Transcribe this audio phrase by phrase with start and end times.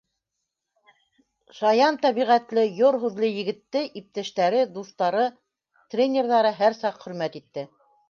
[1.57, 5.29] Шаян тәбиғәтле, йор һүҙле егетте иптәштәре, дуҫтары,
[5.95, 7.73] тренерҙары һәр саҡ хөрмәт итте.